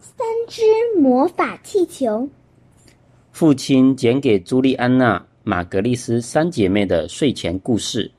[0.00, 0.62] 三只
[0.98, 2.26] 魔法气球。
[3.32, 8.10] 父亲讲给朱莉安娜、玛格丽斯三姐妹的睡前故事。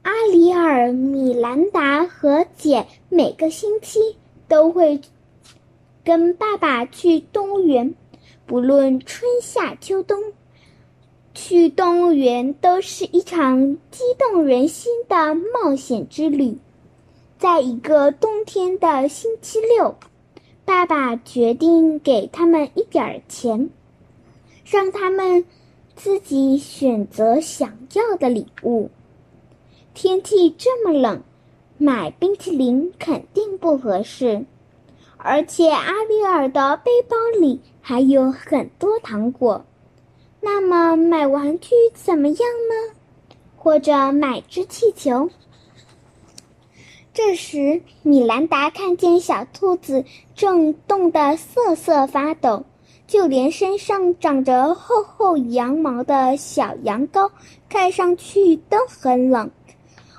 [0.00, 4.00] 阿里尔、米兰达和简每个星期
[4.48, 4.98] 都会
[6.02, 7.94] 跟爸爸去动物园，
[8.46, 10.18] 不论春夏秋冬，
[11.34, 16.56] 去动物园都是一场激动人心的冒险之旅。
[17.40, 19.96] 在一个冬天的星期六。
[20.66, 23.70] 爸爸决定给他们一点钱，
[24.66, 25.46] 让他们
[25.96, 28.90] 自己选择想要的礼物。
[29.94, 31.22] 天气这么冷，
[31.78, 34.44] 买冰淇淋肯定不合适，
[35.16, 39.64] 而且阿丽尔的背包里还有很多糖果。
[40.42, 42.94] 那么买玩具怎么样呢？
[43.56, 45.30] 或者买只气球？
[47.12, 50.04] 这时，米兰达看见小兔子
[50.36, 52.64] 正冻得瑟瑟发抖，
[53.08, 57.32] 就连身上长着厚厚羊毛的小羊羔
[57.68, 59.50] 看上去都很冷。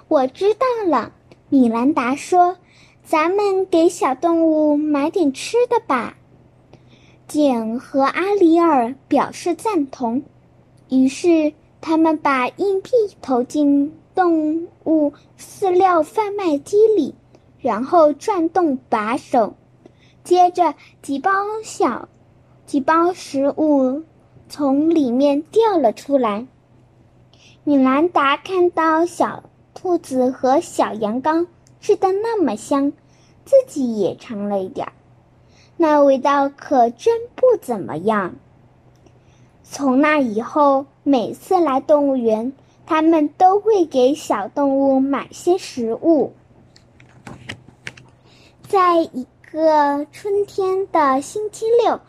[0.09, 1.13] 我知道了，
[1.47, 2.57] 米兰达说
[3.05, 6.17] ：“咱们给小动物买点吃的吧。”
[7.25, 10.23] 简和阿里尔表示赞同，
[10.89, 12.89] 于是他们把硬币
[13.21, 13.93] 投进。
[14.13, 17.15] 动物饲料贩卖机里，
[17.59, 19.55] 然后转动把手，
[20.23, 21.31] 接着几包
[21.63, 22.09] 小
[22.65, 24.03] 几包食物
[24.49, 26.47] 从里面掉了出来。
[27.63, 31.47] 米兰达看到小兔子和小羊羔
[31.79, 32.91] 吃的那么香，
[33.45, 34.93] 自己也尝了一点儿，
[35.77, 38.35] 那味道可真不怎么样。
[39.63, 42.53] 从那以后，每次来动物园。
[42.85, 46.33] 他们都会给小动物买些食物。
[48.67, 51.99] 在一个春天的星期六，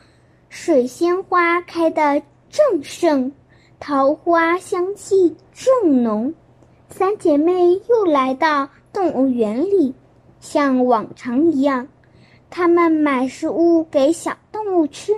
[0.49, 3.33] 水仙花开得正盛，
[3.81, 6.35] 桃花香气正浓。
[6.89, 9.95] 三姐妹又来到动物园里，
[10.41, 11.89] 像往常一样，
[12.51, 15.15] 她们买食物给小动物吃。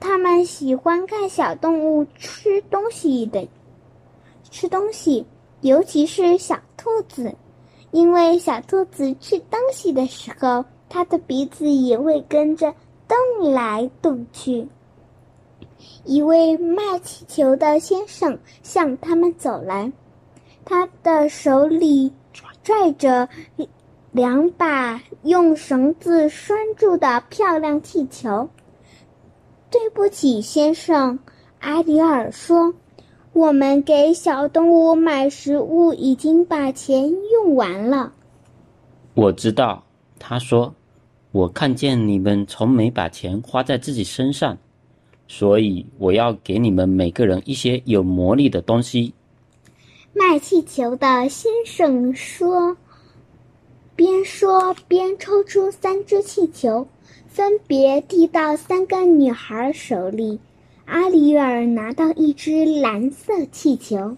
[0.00, 3.48] 她们喜欢看小动物吃东西的。
[4.50, 5.26] 吃东西，
[5.60, 7.34] 尤其是小兔子，
[7.90, 12.74] 因为小兔子吃东西的时候，它的鼻子也会跟着
[13.06, 14.68] 动来动去。
[16.04, 19.92] 一位卖气球的先生向他们走来，
[20.64, 22.12] 他的手里
[22.62, 23.28] 拽着
[24.10, 28.48] 两把用绳子拴住的漂亮气球。
[29.70, 31.18] 对不起，先生，
[31.60, 32.74] 阿迪尔说。
[33.38, 38.12] 我们给小动物买食物已经把钱用完了。
[39.14, 39.84] 我知道，
[40.18, 40.74] 他说
[41.30, 44.58] ：“我看见你们从没把钱花在自己身上，
[45.28, 49.14] 所以我要给你们每个人一些有魔力的东西。”
[50.12, 52.76] 卖气球的先生说，
[53.94, 56.88] 边说边抽出三只气球，
[57.28, 60.40] 分别递到三个女孩手里。
[60.88, 64.16] 阿里尔拿到一只蓝色气球，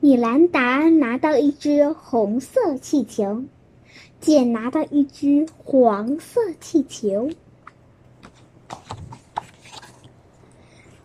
[0.00, 3.44] 米兰达拿到一只红色气球，
[4.18, 7.30] 简拿到一只黄色气球。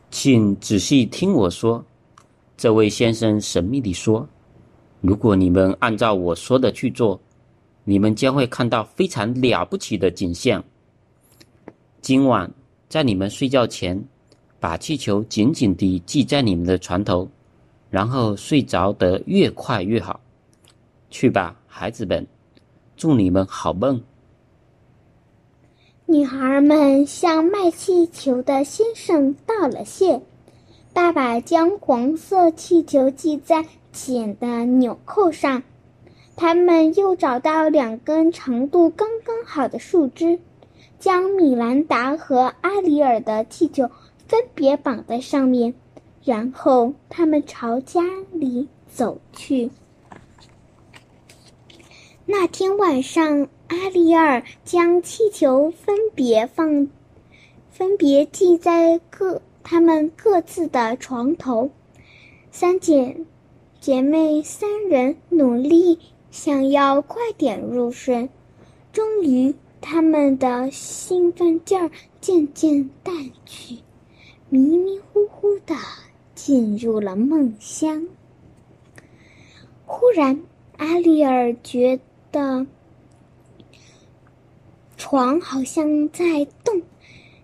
[0.10, 1.86] 请仔细听我说，
[2.58, 4.28] 这位先生神秘地说
[5.02, 7.22] ：“如果你们按照我说的去做，
[7.84, 10.64] 你们将会看到非常了不起的景象。
[12.02, 12.52] 今晚
[12.90, 14.04] 在你们睡觉前。”
[14.66, 17.30] 把气球紧紧地系在你们的床头，
[17.92, 20.20] 然后睡着得越快越好。
[21.12, 22.26] 去吧，孩子们，
[22.98, 24.02] 祝你们好梦。
[26.08, 30.20] 女孩们向卖气球的先生道了谢。
[30.94, 35.62] 爸爸将黄色气球系在茧的纽扣上。
[36.36, 40.40] 他们又找到两根长度刚刚好的树枝，
[40.98, 43.92] 将米兰达和阿里尔的气球。
[44.28, 45.74] 分别绑在上面，
[46.24, 48.02] 然后他们朝家
[48.32, 49.70] 里走去。
[52.26, 56.88] 那天晚上，阿丽尔将气球分别放，
[57.70, 61.70] 分别系在各他们各自的床头。
[62.52, 63.18] 三姐
[63.80, 66.00] 姐妹三人努力
[66.32, 68.30] 想要快点入睡，
[68.92, 73.78] 终于，他们的兴奋劲儿渐渐淡去。
[74.50, 75.76] 迷迷糊糊的
[76.36, 78.08] 进入了梦乡。
[79.86, 80.42] 忽然，
[80.78, 82.00] 阿丽尔觉
[82.32, 82.68] 得
[84.98, 86.82] 床好像在动，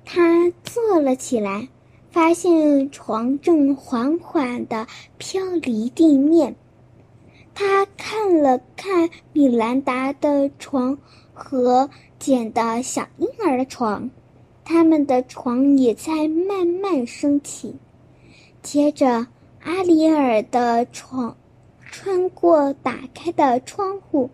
[0.06, 1.69] 他坐了起来，
[2.12, 4.88] 发现床正缓缓的
[5.18, 6.56] 飘离地面。
[7.53, 10.98] 他看了看米兰达的床
[11.33, 14.09] 和捡的小婴儿的床，
[14.72, 17.76] 他们的床也在慢慢升起。
[18.62, 19.28] 接着，
[19.64, 21.36] 阿里尔的床
[21.82, 24.30] 穿过打开的窗户，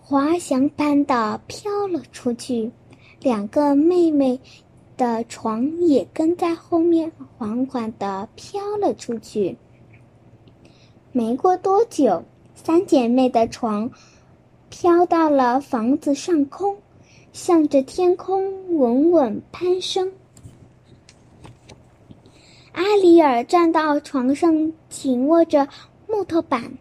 [0.00, 2.70] 滑翔般的飘了出去。
[3.20, 4.38] 两个妹妹
[4.96, 9.56] 的床也跟在后面，缓缓的飘了出去。
[11.10, 12.22] 没过多久，
[12.54, 13.90] 三姐妹的床
[14.70, 16.76] 飘到了房子上空，
[17.32, 20.12] 向着天空稳稳攀升。
[22.72, 25.68] 阿里尔站到床上，紧握着
[26.08, 26.78] 木头板，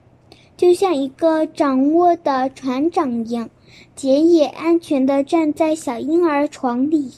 [0.56, 3.50] 就像一个掌握的船长一样，
[3.96, 7.14] 杰也安全地站在小婴儿床里。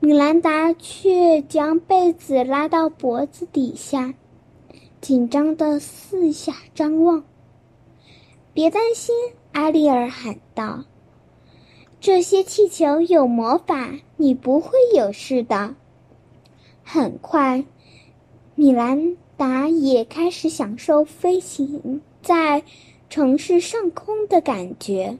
[0.00, 4.14] 米兰达却将被子拉到脖子底下。
[5.00, 7.24] 紧张的四下张望。
[8.52, 9.14] 别担心，
[9.52, 10.84] 阿丽尔喊道
[12.02, 15.76] ：“这些气球有魔法，你不会有事的。”
[16.82, 17.64] 很快，
[18.56, 22.64] 米兰达也开始享受飞行在
[23.08, 25.16] 城市上空的感觉。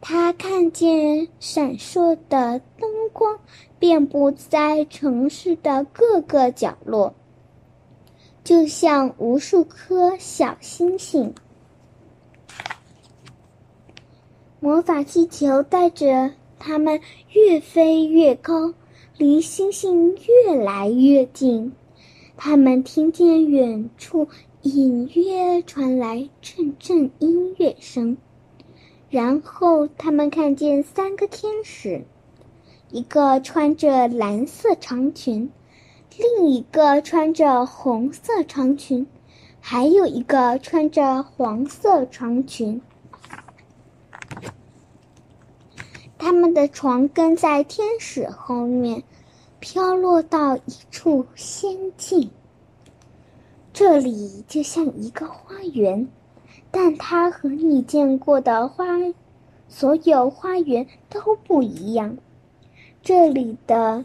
[0.00, 3.38] 他看见闪烁的灯光
[3.78, 7.14] 遍布在城市的各个角落。
[8.42, 11.34] 就像无数颗小星星，
[14.64, 16.98] 魔法气球带着他们
[17.32, 18.72] 越飞越高，
[19.18, 21.72] 离星星越来越近。
[22.34, 24.26] 他们听见远处
[24.62, 28.16] 隐约传来阵阵音乐声，
[29.10, 32.06] 然后他们看见三个天使，
[32.90, 35.50] 一个穿着蓝色长裙。
[36.16, 39.06] 另一个穿着红色长裙，
[39.60, 42.80] 还有一个穿着黄色长裙。
[46.24, 49.02] 他们的床跟在天使后面，
[49.60, 52.30] 飘落到一处仙境。
[53.74, 56.08] 这里就像一个花园，
[56.70, 58.86] 但它和你见过的花，
[59.68, 62.16] 所有花园都不一样。
[63.02, 64.02] 这里的。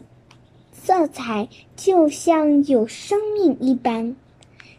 [0.72, 4.14] 色彩就像有生命一般，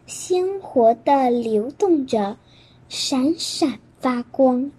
[0.06, 2.36] 鲜活的流动着，
[2.88, 4.70] 闪闪发光。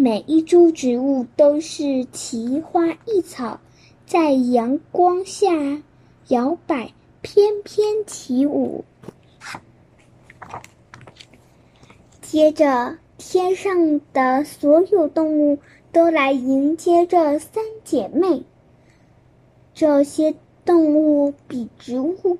[0.00, 3.58] 每一株植物都是奇花异草，
[4.06, 5.82] 在阳光下
[6.28, 8.84] 摇摆，翩翩起舞。
[12.22, 15.58] 接着，天上的所有动物
[15.90, 18.44] 都来迎接这三姐妹。
[19.74, 22.38] 这些动物比植物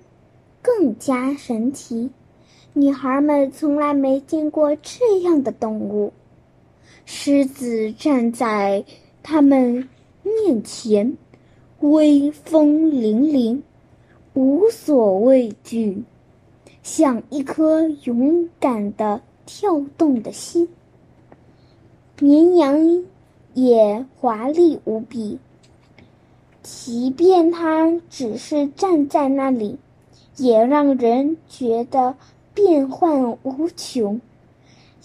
[0.62, 2.10] 更加神奇，
[2.72, 6.12] 女孩们从来没见过这样的动物。
[7.10, 8.84] 狮子站在
[9.22, 9.88] 他们
[10.22, 11.16] 面前，
[11.81, 13.62] 威风凛凛，
[14.34, 16.05] 无所畏惧，
[16.82, 20.69] 像一颗勇敢的跳动的心。
[22.20, 23.06] 绵羊
[23.55, 25.38] 也华丽无比。
[26.62, 29.79] 即便它只是站在那里，
[30.36, 32.15] 也让人觉得
[32.53, 34.20] 变幻无穷。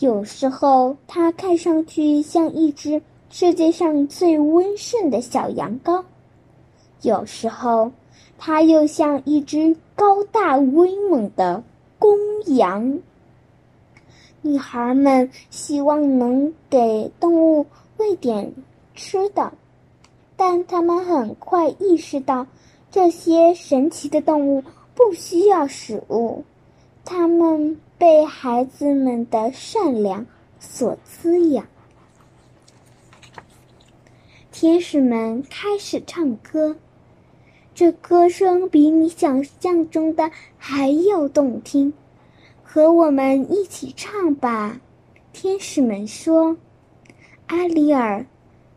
[0.04, 6.04] 有时候，它看上去像一只世界上最温顺的小羊羔；
[7.04, 7.90] 有时候，
[8.38, 11.64] 它又像一只高大威猛的
[11.98, 12.18] 公
[12.48, 13.00] 羊。
[14.42, 18.54] 女孩们希望能给动物喂点
[18.94, 19.54] 吃的。
[20.36, 22.46] 但她们很快意识到，
[22.92, 26.44] 这些神奇的动物不需要食物，
[27.06, 30.26] 它们被孩子们的善良
[30.60, 31.66] 所滋养。
[34.52, 36.76] 天使们开始唱歌，
[37.74, 41.94] 这歌声比你想象中的还要动听。
[42.62, 44.82] 和我们一起唱吧，
[45.32, 46.58] 天使们说
[47.48, 48.26] ：“阿里尔。”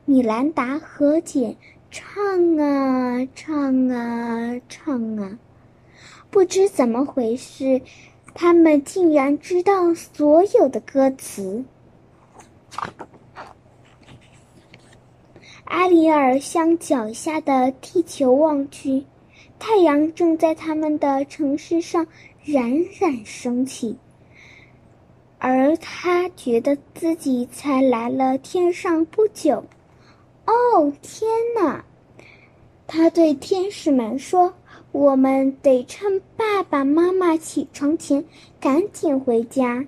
[0.07, 1.57] 米兰达和简，
[1.91, 2.15] 唱
[2.59, 5.37] 啊唱啊唱啊，
[6.31, 7.83] 不知怎么回事，
[8.39, 11.65] 他们竟然知道所有的歌词。
[15.65, 19.07] 阿里尔向脚下的地球望去，
[19.59, 22.07] 太阳正在他们的城市上
[22.45, 23.97] 冉冉升起，
[25.39, 29.65] 而他觉得自己才来了天上不久。
[30.45, 31.27] 哦，天
[31.59, 31.83] 哪！
[32.87, 34.53] 他对天使们说
[34.97, 38.25] ：“我们得趁爸爸妈妈起床前
[38.59, 39.85] 赶紧回家。”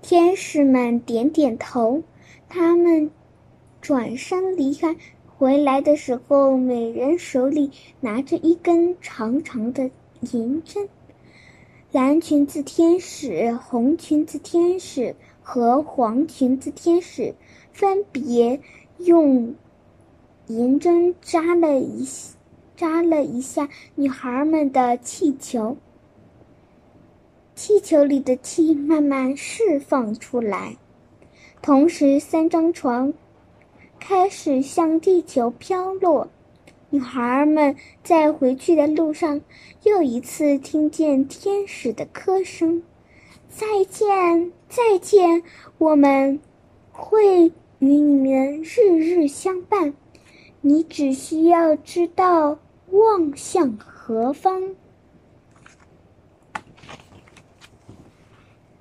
[0.00, 2.04] 天使们点点头，
[2.48, 3.10] 他们
[3.80, 4.94] 转身离开。
[5.36, 9.90] 回来的时候，每人手里拿着一根长长的
[10.32, 10.88] 银针。
[11.90, 17.34] 蓝裙子天使、红裙子天使和黄裙子天使
[17.72, 18.60] 分别
[18.98, 19.56] 用
[20.48, 22.06] 银针扎了一
[22.76, 25.76] 扎了一下女孩们的气球，
[27.54, 30.76] 气球里的气慢慢释放出来，
[31.62, 33.12] 同时三张床。
[33.98, 36.28] 开始向地球飘落，
[36.90, 37.74] 女孩们
[38.04, 39.40] 在回去的路上
[39.82, 42.84] 又一次听见天使的歌声
[43.48, 45.42] ：“再见，再见，
[45.78, 46.38] 我们
[46.92, 47.46] 会
[47.78, 49.94] 与你们日日相伴。
[50.66, 52.58] 你只需要知道
[52.90, 54.74] 望向何方。”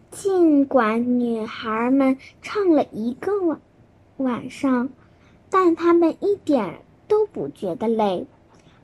[0.10, 3.62] 尽管女孩们唱了一个晚
[4.18, 4.89] 晚上。
[5.58, 8.27] 但他们一点都不觉得累。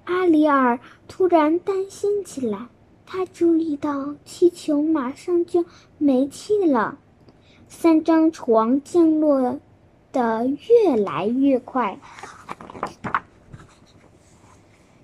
[0.05, 0.79] 阿里尔
[1.09, 2.69] 突然担心起来，
[3.05, 5.65] 他注意到气球马上就
[5.97, 6.97] 没气了，
[7.67, 9.59] 三张床降落
[10.13, 11.99] 的越来越快。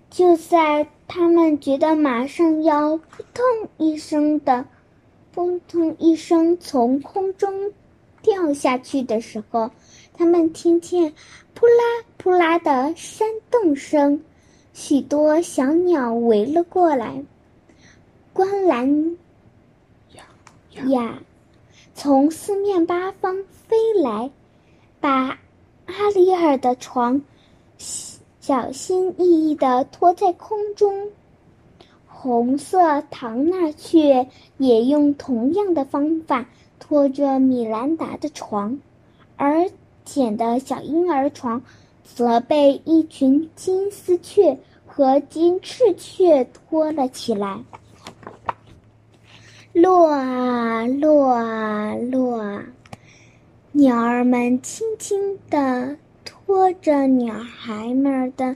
[0.09, 3.45] 就在他们觉得马上要扑通
[3.77, 4.65] 一声的
[5.33, 7.71] 扑通一声从空中
[8.21, 9.71] 掉下去的时候，
[10.13, 11.13] 他们听见。
[11.53, 14.21] 扑啦扑啦的扇动声，
[14.73, 17.23] 许多小鸟围了过来。
[18.31, 19.17] 观澜
[20.85, 21.19] 呀，
[21.95, 24.29] 从四面八方飞来，
[24.99, 25.39] 把
[25.87, 27.23] 阿里尔的床
[27.77, 31.09] 小心翼翼地拖在空中。
[32.07, 36.45] 红色唐纳雀也用同样的方法
[36.79, 38.79] 拖着米兰达的床，
[39.35, 39.69] 而。
[40.07, 41.61] 捡的小婴儿床，
[42.05, 47.59] 则被一群金丝雀和金翅雀拖了起来。
[49.73, 52.63] 落啊落啊落啊，
[53.73, 55.97] 鸟儿们轻轻地
[56.47, 58.55] 拖着鸟孩们的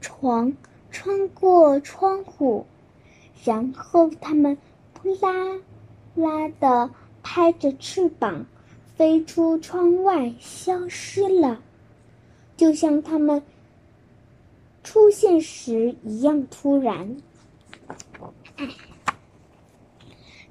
[0.00, 0.56] 床
[0.92, 2.64] 穿过窗户，
[3.42, 4.56] 然后他们
[4.94, 5.58] 扑啦
[6.14, 6.88] 啦的
[7.24, 8.46] 拍着翅膀。
[8.94, 11.60] 飞出窗外，消失了，
[12.56, 13.42] 就像他们
[14.84, 17.16] 出现时一样突然。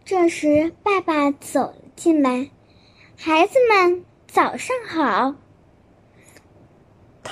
[0.04, 2.52] 这时，爸爸走了进来，
[3.16, 5.36] 孩子们早上好。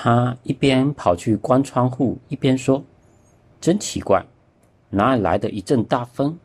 [0.03, 2.83] 他一边跑去关窗户，一边说
[3.61, 4.25] ：“真奇怪，
[4.89, 6.37] 哪里来的一阵大风？”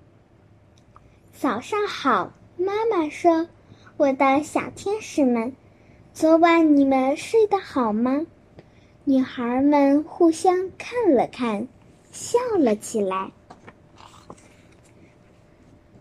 [1.34, 3.48] 早上好，妈妈说。
[3.96, 5.52] 我的小天使们，
[6.14, 8.26] 昨晚你们睡得好吗？
[9.02, 11.66] 女孩们互相看了看，
[12.12, 13.32] 笑了起来。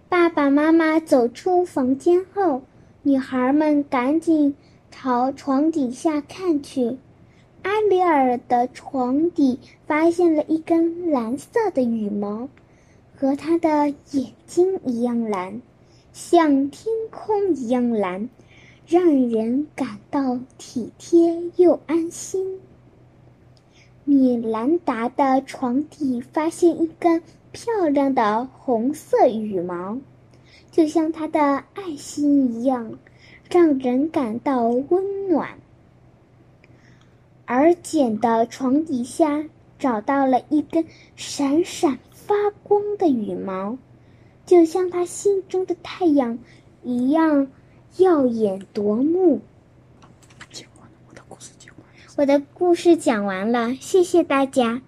[0.08, 2.62] 爸爸妈妈走出房间后，
[3.02, 4.56] 女孩们赶紧
[4.92, 7.00] 朝床底下看去。
[7.88, 12.50] 阿里尔的床底发现了一根蓝色的羽毛，
[13.15, 15.62] 和他的眼睛一样蓝。
[16.12, 18.27] 像天空一样蓝，
[18.86, 22.60] 让人感到体贴又安心。
[24.03, 29.98] 米兰达的床底发现一根漂亮的红色羽毛，
[30.72, 33.00] 就像他的爱心一样，
[33.50, 35.58] 让人感到温暖。
[37.48, 39.46] 而简的床底下
[39.80, 40.86] 找到了一根
[41.16, 43.80] 闪闪发光的羽毛。
[44.46, 46.38] 就像他心中的太阳
[46.84, 47.48] 一样
[47.98, 49.42] 耀眼夺目。
[51.10, 52.13] 我的故事讲完了。
[52.18, 54.82] 我的故事讲完了，谢谢大家。